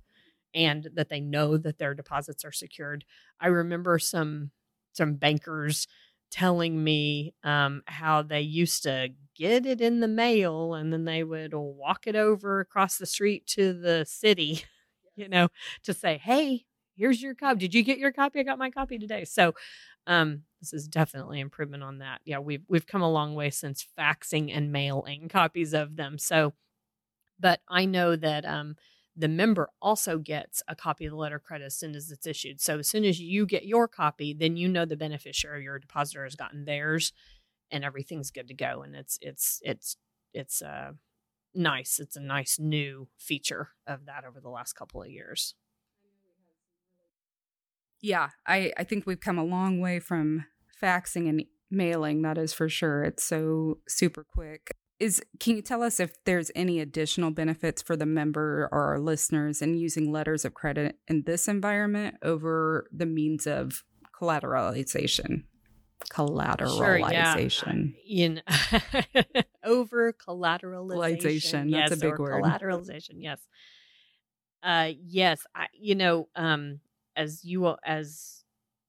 and 0.53 0.89
that 0.93 1.09
they 1.09 1.19
know 1.19 1.57
that 1.57 1.77
their 1.79 1.93
deposits 1.93 2.45
are 2.45 2.51
secured. 2.51 3.05
I 3.39 3.47
remember 3.47 3.99
some 3.99 4.51
some 4.93 5.15
bankers 5.15 5.87
telling 6.31 6.83
me 6.83 7.33
um, 7.43 7.83
how 7.87 8.21
they 8.21 8.41
used 8.41 8.83
to 8.83 9.09
get 9.35 9.65
it 9.65 9.81
in 9.81 9.99
the 9.99 10.07
mail 10.07 10.73
and 10.73 10.91
then 10.91 11.05
they 11.05 11.23
would 11.23 11.53
walk 11.53 12.07
it 12.07 12.15
over 12.15 12.59
across 12.61 12.97
the 12.97 13.05
street 13.05 13.45
to 13.47 13.73
the 13.73 14.05
city, 14.07 14.63
you 15.15 15.29
know, 15.29 15.49
to 15.83 15.93
say, 15.93 16.17
hey, 16.17 16.65
here's 16.95 17.21
your 17.21 17.35
copy. 17.35 17.59
Did 17.59 17.73
you 17.73 17.83
get 17.83 17.97
your 17.97 18.11
copy? 18.11 18.39
I 18.39 18.43
got 18.43 18.57
my 18.59 18.69
copy 18.69 18.97
today. 18.97 19.25
So 19.25 19.53
um, 20.07 20.43
this 20.61 20.73
is 20.73 20.87
definitely 20.87 21.39
improvement 21.39 21.83
on 21.83 21.99
that. 21.99 22.21
Yeah, 22.25 22.39
we've 22.39 22.63
we've 22.67 22.87
come 22.87 23.01
a 23.01 23.11
long 23.11 23.35
way 23.35 23.49
since 23.49 23.85
faxing 23.97 24.55
and 24.55 24.71
mailing 24.71 25.29
copies 25.29 25.73
of 25.73 25.95
them. 25.95 26.17
So, 26.17 26.53
but 27.39 27.61
I 27.69 27.85
know 27.85 28.15
that 28.15 28.45
um, 28.45 28.75
the 29.15 29.27
member 29.27 29.69
also 29.81 30.17
gets 30.17 30.61
a 30.67 30.75
copy 30.75 31.05
of 31.05 31.11
the 31.11 31.17
letter 31.17 31.39
credit 31.39 31.65
as 31.65 31.77
soon 31.77 31.95
as 31.95 32.11
it's 32.11 32.27
issued. 32.27 32.61
So 32.61 32.79
as 32.79 32.89
soon 32.89 33.05
as 33.05 33.19
you 33.19 33.45
get 33.45 33.65
your 33.65 33.87
copy, 33.87 34.33
then 34.33 34.57
you 34.57 34.67
know 34.67 34.85
the 34.85 34.97
beneficiary, 34.97 35.63
your 35.63 35.79
depositor 35.79 36.23
has 36.23 36.35
gotten 36.35 36.65
theirs, 36.65 37.13
and 37.71 37.83
everything's 37.83 38.31
good 38.31 38.47
to 38.49 38.53
go. 38.53 38.83
And 38.83 38.95
it's 38.95 39.17
it's 39.21 39.61
it's 39.63 39.97
it's 40.33 40.61
uh 40.61 40.91
nice. 41.55 41.99
It's 41.99 42.15
a 42.15 42.21
nice 42.21 42.57
new 42.59 43.07
feature 43.17 43.69
of 43.87 44.05
that 44.05 44.23
over 44.25 44.39
the 44.39 44.49
last 44.49 44.73
couple 44.73 45.01
of 45.01 45.09
years. 45.09 45.55
Yeah, 48.01 48.29
I 48.45 48.73
I 48.77 48.83
think 48.83 49.05
we've 49.05 49.19
come 49.19 49.37
a 49.37 49.43
long 49.43 49.79
way 49.79 49.99
from 49.99 50.45
faxing 50.81 51.29
and 51.29 51.43
mailing. 51.71 52.21
That 52.21 52.37
is 52.37 52.53
for 52.53 52.69
sure. 52.69 53.03
It's 53.03 53.23
so 53.23 53.79
super 53.87 54.23
quick 54.23 54.71
is 54.99 55.21
can 55.39 55.55
you 55.55 55.61
tell 55.61 55.83
us 55.83 55.99
if 55.99 56.23
there's 56.23 56.51
any 56.55 56.79
additional 56.79 57.31
benefits 57.31 57.81
for 57.81 57.95
the 57.95 58.05
member 58.05 58.69
or 58.71 58.93
our 58.93 58.99
listeners 58.99 59.61
in 59.61 59.75
using 59.75 60.11
letters 60.11 60.45
of 60.45 60.53
credit 60.53 60.97
in 61.07 61.23
this 61.25 61.47
environment 61.47 62.15
over 62.21 62.87
the 62.95 63.05
means 63.05 63.45
of 63.45 63.83
collateralization 64.19 65.43
collateralization 66.11 67.49
sure, 67.49 68.01
yeah. 68.05 68.25
in 68.25 68.41
over 69.65 70.13
collateralization. 70.13 71.69
Yes, 71.69 71.89
that's 71.89 72.01
a 72.01 72.05
big 72.05 72.19
word. 72.19 72.43
collateralization 72.43 73.15
yes. 73.17 73.39
Uh 74.63 74.91
yes 75.03 75.45
I, 75.53 75.67
you 75.73 75.95
know 75.95 76.29
um 76.35 76.79
as 77.15 77.43
you 77.43 77.75
as 77.83 78.43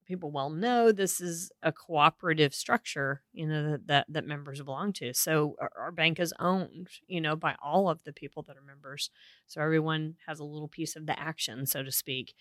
people 0.05 0.31
well 0.31 0.49
know 0.49 0.91
this 0.91 1.19
is 1.19 1.51
a 1.61 1.71
cooperative 1.71 2.55
structure 2.55 3.21
you 3.33 3.45
know 3.45 3.71
that 3.71 3.87
that, 3.87 4.05
that 4.09 4.25
members 4.25 4.61
belong 4.61 4.93
to. 4.93 5.13
So 5.13 5.55
our, 5.59 5.71
our, 5.77 5.91
bank 5.91 6.19
is 6.19 6.33
owned 6.39 6.87
you 7.07 7.21
know 7.21 7.35
by 7.35 7.55
all 7.61 7.89
of 7.89 8.03
the 8.03 8.13
people 8.13 8.43
that 8.43 8.57
are 8.57 8.61
members. 8.61 9.09
So 9.47 9.61
everyone 9.61 10.15
has 10.27 10.39
a 10.39 10.45
little 10.45 10.69
piece 10.69 10.95
of 10.95 11.05
the 11.05 11.19
action 11.19 11.65
so 11.65 11.83
to 11.83 11.91
speak. 11.91 12.33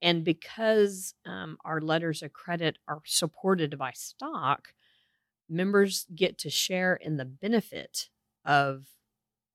And 0.00 0.24
because 0.24 1.14
um, 1.24 1.58
our 1.64 1.80
letters 1.80 2.22
of 2.22 2.32
credit 2.32 2.76
are 2.88 3.02
supported 3.04 3.78
by 3.78 3.92
stock 3.94 4.74
members 5.52 6.06
get 6.14 6.38
to 6.38 6.50
share 6.50 6.94
in 6.94 7.16
the 7.16 7.24
benefit 7.24 8.08
of 8.44 8.86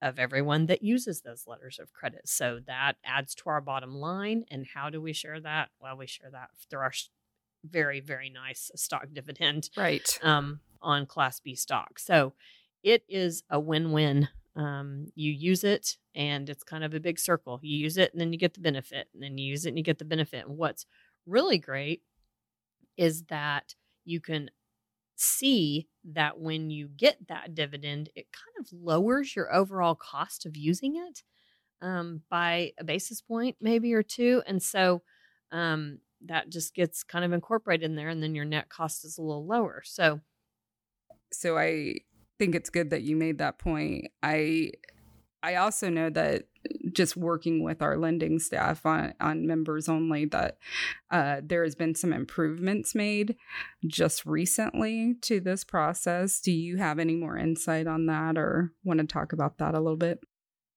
of 0.00 0.18
everyone 0.18 0.66
that 0.66 0.80
uses 0.80 1.22
those 1.22 1.44
letters 1.48 1.80
of 1.80 1.92
credit. 1.92 2.28
So 2.28 2.60
that 2.68 2.94
adds 3.04 3.34
to 3.34 3.50
our 3.50 3.60
bottom 3.60 3.96
line. 3.96 4.44
And 4.48 4.64
how 4.74 4.90
do 4.90 5.02
we 5.02 5.12
share 5.12 5.40
that? 5.40 5.70
Well, 5.80 5.96
we 5.96 6.06
share 6.06 6.30
that 6.30 6.50
through 6.70 6.78
our 6.78 6.92
very 7.64 8.00
very 8.00 8.30
nice 8.30 8.70
stock 8.76 9.06
dividend 9.12 9.70
right 9.76 10.18
um, 10.22 10.60
on 10.80 11.06
class 11.06 11.40
b 11.40 11.54
stock 11.54 11.98
so 11.98 12.32
it 12.82 13.02
is 13.08 13.42
a 13.50 13.58
win-win 13.58 14.28
um, 14.56 15.06
you 15.14 15.32
use 15.32 15.64
it 15.64 15.96
and 16.14 16.48
it's 16.48 16.64
kind 16.64 16.84
of 16.84 16.94
a 16.94 17.00
big 17.00 17.18
circle 17.18 17.58
you 17.62 17.76
use 17.76 17.96
it 17.96 18.12
and 18.12 18.20
then 18.20 18.32
you 18.32 18.38
get 18.38 18.54
the 18.54 18.60
benefit 18.60 19.08
and 19.12 19.22
then 19.22 19.38
you 19.38 19.46
use 19.46 19.64
it 19.64 19.70
and 19.70 19.78
you 19.78 19.84
get 19.84 19.98
the 19.98 20.04
benefit 20.04 20.46
and 20.46 20.56
what's 20.56 20.86
really 21.26 21.58
great 21.58 22.02
is 22.96 23.24
that 23.24 23.74
you 24.04 24.20
can 24.20 24.50
see 25.20 25.88
that 26.04 26.38
when 26.38 26.70
you 26.70 26.88
get 26.88 27.16
that 27.28 27.54
dividend 27.54 28.08
it 28.14 28.26
kind 28.32 28.64
of 28.64 28.72
lowers 28.72 29.34
your 29.34 29.52
overall 29.54 29.94
cost 29.94 30.46
of 30.46 30.56
using 30.56 30.96
it 30.96 31.22
um, 31.80 32.22
by 32.30 32.72
a 32.78 32.84
basis 32.84 33.20
point 33.20 33.56
maybe 33.60 33.92
or 33.92 34.02
two 34.02 34.42
and 34.46 34.62
so 34.62 35.02
um, 35.52 35.98
that 36.26 36.50
just 36.50 36.74
gets 36.74 37.02
kind 37.02 37.24
of 37.24 37.32
incorporated 37.32 37.84
in 37.84 37.96
there 37.96 38.08
and 38.08 38.22
then 38.22 38.34
your 38.34 38.44
net 38.44 38.68
cost 38.68 39.04
is 39.04 39.18
a 39.18 39.22
little 39.22 39.46
lower. 39.46 39.82
So 39.84 40.20
so 41.32 41.58
I 41.58 41.96
think 42.38 42.54
it's 42.54 42.70
good 42.70 42.90
that 42.90 43.02
you 43.02 43.16
made 43.16 43.38
that 43.38 43.58
point. 43.58 44.08
I 44.22 44.72
I 45.42 45.56
also 45.56 45.88
know 45.88 46.10
that 46.10 46.44
just 46.92 47.16
working 47.16 47.62
with 47.62 47.82
our 47.82 47.96
lending 47.96 48.38
staff 48.38 48.84
on, 48.84 49.14
on 49.20 49.46
members 49.46 49.88
only 49.88 50.24
that 50.26 50.58
uh, 51.10 51.40
there 51.42 51.64
has 51.64 51.74
been 51.74 51.94
some 51.94 52.12
improvements 52.12 52.94
made 52.94 53.36
just 53.86 54.24
recently 54.26 55.14
to 55.22 55.40
this 55.40 55.64
process. 55.64 56.40
Do 56.40 56.52
you 56.52 56.76
have 56.76 56.98
any 56.98 57.14
more 57.14 57.36
insight 57.36 57.86
on 57.86 58.06
that 58.06 58.36
or 58.36 58.72
want 58.84 59.00
to 59.00 59.06
talk 59.06 59.32
about 59.32 59.58
that 59.58 59.74
a 59.74 59.80
little 59.80 59.96
bit? 59.96 60.20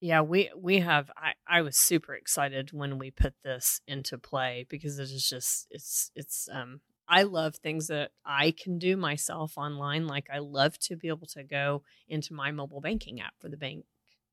Yeah, 0.01 0.21
we 0.21 0.49
we 0.57 0.79
have 0.79 1.11
I 1.15 1.33
I 1.47 1.61
was 1.61 1.77
super 1.77 2.15
excited 2.15 2.73
when 2.73 2.97
we 2.97 3.11
put 3.11 3.35
this 3.43 3.81
into 3.87 4.17
play 4.17 4.65
because 4.67 4.97
it 4.97 5.03
is 5.03 5.29
just 5.29 5.67
it's 5.69 6.09
it's 6.15 6.49
um 6.51 6.81
I 7.07 7.23
love 7.23 7.57
things 7.57 7.87
that 7.87 8.11
I 8.25 8.51
can 8.51 8.79
do 8.79 8.97
myself 8.97 9.57
online 9.57 10.07
like 10.07 10.27
I 10.33 10.39
love 10.39 10.79
to 10.79 10.95
be 10.95 11.09
able 11.09 11.27
to 11.27 11.43
go 11.43 11.83
into 12.07 12.33
my 12.33 12.51
mobile 12.51 12.81
banking 12.81 13.21
app 13.21 13.33
for 13.39 13.49
the 13.49 13.57
bank 13.57 13.85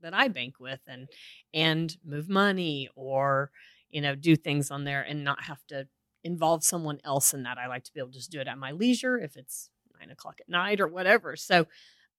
that 0.02 0.14
I 0.14 0.28
bank 0.28 0.55
with 0.61 0.81
and 0.87 1.09
and 1.52 1.97
move 2.05 2.28
money 2.28 2.88
or 2.95 3.50
you 3.90 4.00
know 4.00 4.14
do 4.14 4.37
things 4.37 4.71
on 4.71 4.85
there 4.85 5.02
and 5.02 5.25
not 5.25 5.45
have 5.45 5.67
to 5.69 5.87
involve 6.25 6.64
someone 6.64 6.99
else 7.05 7.33
in 7.33 7.45
that. 7.45 7.59
I 7.59 7.69
like 7.69 7.85
to 7.85 7.93
be 7.93 8.00
able 8.00 8.11
to 8.11 8.19
just 8.19 8.31
do 8.31 8.40
it 8.40 8.49
at 8.49 8.59
my 8.59 8.73
leisure 8.73 9.19
if 9.19 9.37
it's 9.37 9.71
nine 9.99 10.11
o'clock 10.11 10.38
at 10.40 10.49
night 10.49 10.81
or 10.81 10.88
whatever. 10.88 11.37
So 11.37 11.67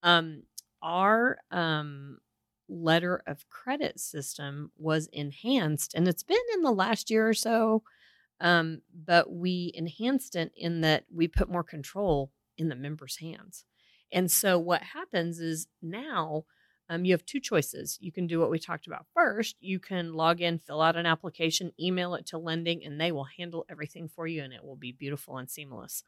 um 0.04 0.44
our 0.82 1.40
um 1.52 2.20
letter 2.70 3.22
of 3.26 3.50
credit 3.50 4.00
system 4.00 4.72
was 4.78 5.08
enhanced 5.12 5.94
and 5.96 6.08
it's 6.08 6.24
been 6.24 6.38
in 6.54 6.62
the 6.62 6.72
last 6.72 7.10
year 7.10 7.28
or 7.28 7.34
so 7.34 7.84
um, 8.42 8.82
but 8.94 9.34
we 9.34 9.72
enhanced 9.74 10.36
it 10.36 10.54
in 10.56 10.82
that 10.82 11.04
we 11.14 11.28
put 11.28 11.52
more 11.52 11.64
control 11.64 12.32
in 12.58 12.70
the 12.70 12.76
members 12.76 13.18
hands 13.18 13.66
and 14.12 14.30
so 14.30 14.60
what 14.60 14.84
happens 14.84 15.40
is 15.40 15.68
now 15.82 16.46
um, 16.90 17.06
you 17.06 17.14
have 17.14 17.26
two 17.26 17.40
choices 17.40 17.98
you 18.02 18.12
can 18.12 18.28
do 18.28 18.40
what 18.40 18.50
we 18.50 18.60
talked 18.60 18.88
about 18.88 19.06
first 19.14 19.56
you 19.60 19.80
can 19.80 20.14
log 20.14 20.42
in 20.42 20.60
fill 20.60 20.82
out 20.82 20.96
an 20.96 21.06
application 21.06 21.72
email 21.80 22.16
it 22.16 22.26
to 22.26 22.38
lending 22.38 22.84
and 22.84 23.00
they 23.00 23.12
will 23.12 23.28
handle 23.38 23.66
everything 23.70 24.08
for 24.08 24.28
you 24.28 24.44
and 24.44 24.54
it 24.54 24.64
will 24.64 24.76
be 24.76 24.92
beautiful 24.92 25.38
and 25.38 25.50
seamless 25.50 26.04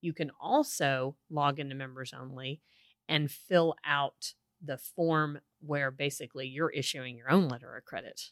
you 0.00 0.12
can 0.12 0.30
also 0.40 1.16
log 1.28 1.58
into 1.58 1.74
members 1.74 2.12
only 2.18 2.60
and 3.08 3.30
fill 3.30 3.74
out 3.84 4.34
the 4.62 4.78
form 4.78 5.40
where 5.60 5.90
basically 5.90 6.46
you're 6.46 6.70
issuing 6.70 7.16
your 7.16 7.30
own 7.30 7.48
letter 7.48 7.76
of 7.76 7.84
credit. 7.84 8.30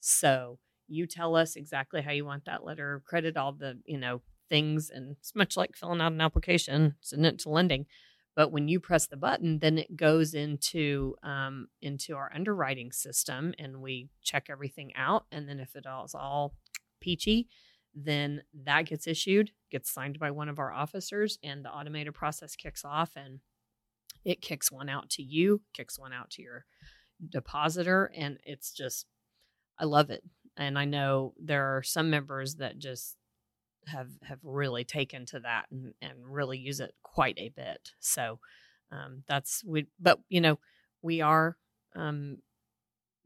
So 0.00 0.58
you 0.88 1.06
tell 1.06 1.36
us 1.36 1.56
exactly 1.56 2.02
how 2.02 2.12
you 2.12 2.24
want 2.24 2.44
that 2.44 2.64
letter 2.64 2.94
of 2.94 3.04
credit, 3.04 3.36
all 3.36 3.52
the, 3.52 3.78
you 3.84 3.98
know, 3.98 4.22
things, 4.48 4.90
and 4.90 5.16
it's 5.18 5.34
much 5.34 5.56
like 5.56 5.74
filling 5.74 6.00
out 6.00 6.12
an 6.12 6.20
application, 6.20 6.94
sending 7.00 7.32
it 7.32 7.38
to 7.40 7.50
lending. 7.50 7.86
But 8.36 8.52
when 8.52 8.68
you 8.68 8.78
press 8.78 9.06
the 9.06 9.16
button, 9.16 9.58
then 9.58 9.78
it 9.78 9.96
goes 9.96 10.34
into 10.34 11.16
um, 11.22 11.68
into 11.80 12.14
our 12.14 12.30
underwriting 12.32 12.92
system, 12.92 13.54
and 13.58 13.80
we 13.80 14.10
check 14.22 14.46
everything 14.50 14.92
out. 14.94 15.24
And 15.32 15.48
then 15.48 15.58
if 15.58 15.74
it 15.74 15.86
all 15.86 16.04
is 16.04 16.14
all 16.14 16.54
peachy, 17.00 17.48
then 17.94 18.42
that 18.64 18.82
gets 18.82 19.06
issued, 19.06 19.52
gets 19.70 19.90
signed 19.90 20.18
by 20.18 20.30
one 20.30 20.50
of 20.50 20.58
our 20.58 20.70
officers, 20.70 21.38
and 21.42 21.64
the 21.64 21.70
automated 21.70 22.12
process 22.12 22.54
kicks 22.54 22.84
off, 22.84 23.12
and 23.16 23.40
it 24.22 24.42
kicks 24.42 24.70
one 24.70 24.90
out 24.90 25.08
to 25.10 25.22
you, 25.22 25.62
kicks 25.72 25.98
one 25.98 26.12
out 26.12 26.28
to 26.30 26.42
your 26.42 26.66
depositor, 27.30 28.12
and 28.14 28.38
it's 28.44 28.70
just, 28.70 29.06
I 29.78 29.86
love 29.86 30.10
it. 30.10 30.22
And 30.58 30.78
I 30.78 30.84
know 30.84 31.32
there 31.42 31.76
are 31.76 31.82
some 31.82 32.10
members 32.10 32.56
that 32.56 32.78
just 32.78 33.16
have 33.86 34.10
have 34.22 34.40
really 34.42 34.84
taken 34.84 35.26
to 35.26 35.40
that 35.40 35.66
and, 35.70 35.94
and 36.02 36.14
really 36.24 36.58
use 36.58 36.80
it 36.80 36.94
quite 37.02 37.38
a 37.38 37.50
bit. 37.50 37.92
So 38.00 38.38
um, 38.90 39.22
that's 39.26 39.64
we, 39.64 39.86
but 40.00 40.20
you 40.28 40.40
know, 40.40 40.58
we 41.02 41.20
are 41.20 41.56
um, 41.94 42.38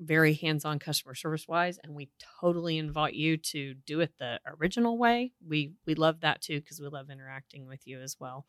very 0.01 0.33
hands-on 0.35 0.79
customer 0.79 1.15
service 1.15 1.47
wise 1.47 1.79
and 1.85 1.95
we 1.95 2.09
totally 2.41 2.79
invite 2.79 3.15
you 3.15 3.37
to 3.37 3.75
do 3.87 4.01
it 4.01 4.13
the 4.19 4.41
original 4.59 4.97
way 4.97 5.33
we 5.47 5.73
we 5.87 5.95
love 5.95 6.21
that 6.21 6.41
too 6.41 6.59
because 6.59 6.81
we 6.81 6.89
love 6.89 7.11
interacting 7.11 7.67
with 7.67 7.87
you 7.87 8.01
as 8.01 8.17
well 8.19 8.47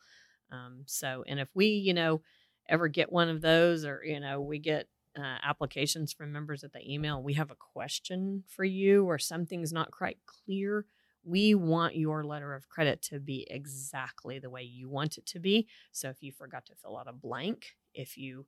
um, 0.52 0.84
so 0.86 1.24
and 1.28 1.40
if 1.40 1.50
we 1.54 1.66
you 1.68 1.94
know 1.94 2.22
ever 2.70 2.88
get 2.88 3.12
one 3.12 3.28
of 3.28 3.42
those 3.42 3.84
or 3.84 4.02
you 4.04 4.20
know 4.20 4.40
we 4.40 4.60
get 4.60 4.88
uh, 5.20 5.38
applications 5.44 6.14
from 6.14 6.32
members 6.32 6.64
at 6.64 6.72
the 6.72 6.90
email 6.90 7.22
we 7.22 7.34
have 7.34 7.52
a 7.52 7.56
question 7.74 8.44
for 8.48 8.64
you 8.64 9.04
or 9.06 9.20
something's 9.20 9.74
not 9.74 9.92
quite 9.92 10.18
clear 10.26 10.86
we 11.24 11.54
want 11.56 11.96
your 11.96 12.24
letter 12.24 12.54
of 12.54 12.70
credit 12.70 13.02
to 13.02 13.20
be 13.20 13.48
exactly 13.50 14.40
the 14.40 14.50
way 14.50 14.64
you 14.64 14.90
want 14.90 15.18
it 15.18 15.26
to 15.26 15.40
be 15.40 15.68
so 15.92 16.10
if 16.10 16.22
you 16.22 16.32
forgot 16.32 16.66
to 16.66 16.76
fill 16.76 16.98
out 16.98 17.08
a 17.08 17.14
blank 17.14 17.76
if 17.94 18.18
you 18.18 18.46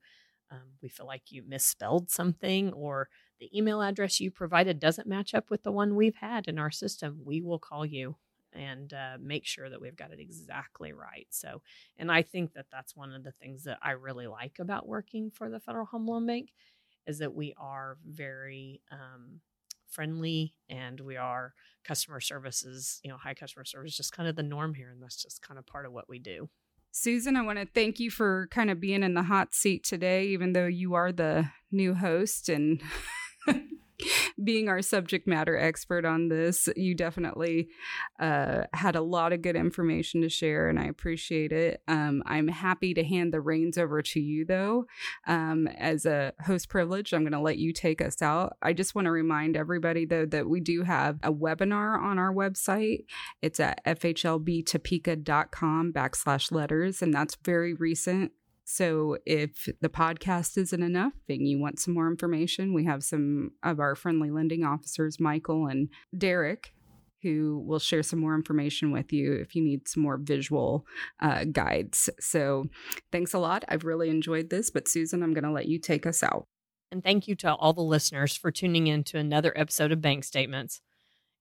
um, 0.51 0.73
we 0.81 0.89
feel 0.89 1.07
like 1.07 1.31
you 1.31 1.43
misspelled 1.47 2.11
something 2.11 2.71
or 2.73 3.09
the 3.39 3.57
email 3.57 3.81
address 3.81 4.19
you 4.19 4.29
provided 4.29 4.79
doesn't 4.79 5.07
match 5.07 5.33
up 5.33 5.49
with 5.49 5.63
the 5.63 5.71
one 5.71 5.95
we've 5.95 6.15
had 6.15 6.47
in 6.47 6.59
our 6.59 6.71
system 6.71 7.19
we 7.23 7.41
will 7.41 7.59
call 7.59 7.85
you 7.85 8.15
and 8.55 8.93
uh, 8.93 9.17
make 9.19 9.45
sure 9.45 9.69
that 9.69 9.81
we've 9.81 9.95
got 9.95 10.11
it 10.11 10.19
exactly 10.19 10.93
right. 10.93 11.27
So, 11.29 11.61
and 11.97 12.11
I 12.11 12.21
think 12.21 12.53
that 12.53 12.67
that's 12.71 12.95
one 12.95 13.11
of 13.11 13.23
the 13.23 13.31
things 13.31 13.63
that 13.63 13.79
I 13.81 13.91
really 13.91 14.27
like 14.27 14.59
about 14.59 14.87
working 14.87 15.31
for 15.31 15.49
the 15.49 15.59
Federal 15.59 15.85
Home 15.87 16.07
Loan 16.07 16.25
Bank 16.25 16.53
is 17.05 17.19
that 17.19 17.33
we 17.33 17.53
are 17.57 17.97
very 18.05 18.81
um, 18.91 19.41
friendly 19.93 20.53
and 20.69 20.99
we 20.99 21.15
are 21.15 21.53
customer 21.83 22.19
services, 22.19 22.99
you 23.03 23.09
know, 23.09 23.17
high 23.17 23.33
customer 23.33 23.65
service, 23.65 23.95
just 23.95 24.13
kind 24.13 24.27
of 24.27 24.35
the 24.35 24.43
norm 24.43 24.73
here. 24.73 24.89
And 24.89 25.01
that's 25.01 25.21
just 25.21 25.41
kind 25.41 25.57
of 25.57 25.65
part 25.65 25.85
of 25.85 25.93
what 25.93 26.09
we 26.09 26.19
do. 26.19 26.49
Susan, 26.91 27.35
I 27.35 27.41
want 27.41 27.59
to 27.59 27.65
thank 27.65 27.99
you 27.99 28.11
for 28.11 28.47
kind 28.51 28.69
of 28.69 28.79
being 28.79 29.03
in 29.03 29.15
the 29.15 29.23
hot 29.23 29.53
seat 29.53 29.83
today, 29.83 30.27
even 30.27 30.53
though 30.53 30.67
you 30.67 30.93
are 30.93 31.11
the 31.11 31.49
new 31.71 31.95
host 31.95 32.49
and 32.49 32.81
being 34.41 34.69
our 34.69 34.81
subject 34.81 35.27
matter 35.27 35.57
expert 35.57 36.05
on 36.05 36.29
this, 36.29 36.69
you 36.75 36.95
definitely 36.95 37.69
uh, 38.19 38.63
had 38.73 38.95
a 38.95 39.01
lot 39.01 39.33
of 39.33 39.41
good 39.41 39.55
information 39.55 40.21
to 40.21 40.29
share, 40.29 40.69
and 40.69 40.79
I 40.79 40.85
appreciate 40.85 41.51
it. 41.51 41.81
Um, 41.87 42.23
I'm 42.25 42.47
happy 42.47 42.93
to 42.93 43.03
hand 43.03 43.33
the 43.33 43.41
reins 43.41 43.77
over 43.77 44.01
to 44.01 44.19
you, 44.19 44.45
though. 44.45 44.85
Um, 45.27 45.67
as 45.67 46.05
a 46.05 46.33
host 46.45 46.69
privilege, 46.69 47.13
I'm 47.13 47.23
going 47.23 47.33
to 47.33 47.39
let 47.39 47.57
you 47.57 47.73
take 47.73 48.01
us 48.01 48.21
out. 48.21 48.57
I 48.61 48.73
just 48.73 48.95
want 48.95 49.05
to 49.05 49.11
remind 49.11 49.57
everybody, 49.57 50.05
though, 50.05 50.25
that 50.27 50.49
we 50.49 50.59
do 50.59 50.83
have 50.83 51.19
a 51.23 51.31
webinar 51.31 51.97
on 51.99 52.19
our 52.19 52.33
website. 52.33 53.05
It's 53.41 53.59
at 53.59 53.83
fhlbtopeka.com 53.85 55.93
backslash 55.93 56.51
letters, 56.51 57.01
and 57.01 57.13
that's 57.13 57.37
very 57.43 57.73
recent. 57.73 58.31
So 58.65 59.17
if 59.25 59.67
the 59.81 59.89
podcast 59.89 60.57
isn't 60.57 60.83
enough 60.83 61.13
and 61.27 61.47
you 61.47 61.59
want 61.59 61.79
some 61.79 61.93
more 61.93 62.07
information, 62.07 62.73
we 62.73 62.85
have 62.85 63.03
some 63.03 63.51
of 63.61 63.79
our 63.79 63.95
friendly 63.95 64.31
lending 64.31 64.63
officers, 64.63 65.19
Michael 65.19 65.67
and 65.67 65.89
Derek, 66.17 66.73
who 67.21 67.63
will 67.65 67.79
share 67.79 68.03
some 68.03 68.19
more 68.19 68.35
information 68.35 68.91
with 68.91 69.11
you 69.11 69.33
if 69.33 69.55
you 69.55 69.63
need 69.63 69.87
some 69.87 70.03
more 70.03 70.17
visual 70.17 70.85
uh, 71.21 71.45
guides. 71.45 72.09
So 72.19 72.65
thanks 73.11 73.33
a 73.33 73.39
lot. 73.39 73.63
I've 73.67 73.85
really 73.85 74.09
enjoyed 74.09 74.49
this, 74.49 74.69
but 74.69 74.87
Susan, 74.87 75.23
I'm 75.23 75.33
going 75.33 75.45
to 75.45 75.51
let 75.51 75.67
you 75.67 75.79
take 75.79 76.05
us 76.05 76.23
out. 76.23 76.45
And 76.91 77.03
thank 77.03 77.27
you 77.27 77.35
to 77.37 77.55
all 77.55 77.73
the 77.73 77.81
listeners 77.81 78.35
for 78.35 78.51
tuning 78.51 78.87
in 78.87 79.03
to 79.05 79.17
another 79.17 79.51
episode 79.55 79.91
of 79.91 80.01
Bank 80.01 80.23
Statements. 80.23 80.81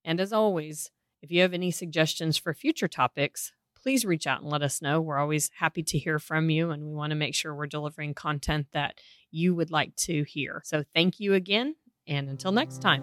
And 0.04 0.20
as 0.20 0.32
always, 0.32 0.90
if 1.20 1.30
you 1.30 1.42
have 1.42 1.52
any 1.52 1.70
suggestions 1.70 2.36
for 2.38 2.54
future 2.54 2.88
topics, 2.88 3.52
please 3.82 4.04
reach 4.04 4.26
out 4.26 4.42
and 4.42 4.50
let 4.50 4.62
us 4.62 4.80
know. 4.80 5.00
We're 5.00 5.18
always 5.18 5.50
happy 5.58 5.82
to 5.82 5.98
hear 5.98 6.18
from 6.18 6.50
you, 6.50 6.70
and 6.70 6.84
we 6.84 6.94
want 6.94 7.10
to 7.10 7.16
make 7.16 7.34
sure 7.34 7.54
we're 7.54 7.66
delivering 7.66 8.14
content 8.14 8.68
that 8.72 9.00
you 9.30 9.54
would 9.54 9.70
like 9.70 9.96
to 9.96 10.22
hear. 10.24 10.62
So 10.64 10.84
thank 10.94 11.18
you 11.18 11.34
again, 11.34 11.74
and 12.06 12.28
until 12.28 12.52
next 12.52 12.80
time. 12.80 13.02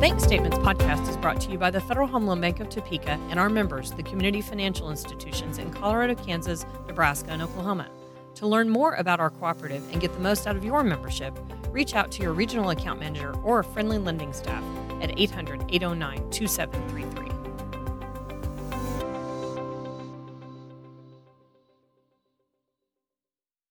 Bank 0.00 0.20
Statements 0.20 0.56
podcast 0.58 1.08
is 1.08 1.16
brought 1.16 1.40
to 1.40 1.50
you 1.50 1.58
by 1.58 1.72
the 1.72 1.80
Federal 1.80 2.06
Home 2.06 2.24
Loan 2.24 2.40
Bank 2.40 2.60
of 2.60 2.68
Topeka 2.68 3.18
and 3.30 3.40
our 3.40 3.48
members, 3.48 3.90
the 3.90 4.04
community 4.04 4.40
financial 4.40 4.90
institutions 4.90 5.58
in 5.58 5.72
Colorado, 5.72 6.14
Kansas, 6.14 6.64
Nebraska, 6.86 7.32
and 7.32 7.42
Oklahoma. 7.42 7.90
To 8.36 8.46
learn 8.46 8.70
more 8.70 8.94
about 8.94 9.18
our 9.18 9.30
cooperative 9.30 9.82
and 9.90 10.00
get 10.00 10.12
the 10.12 10.20
most 10.20 10.46
out 10.46 10.54
of 10.54 10.64
your 10.64 10.84
membership, 10.84 11.36
reach 11.72 11.96
out 11.96 12.12
to 12.12 12.22
your 12.22 12.32
regional 12.32 12.70
account 12.70 13.00
manager 13.00 13.34
or 13.42 13.64
friendly 13.64 13.98
lending 13.98 14.32
staff 14.32 14.62
at 15.02 15.18
800 15.18 15.64
809 15.68 16.30
2733. 16.30 17.27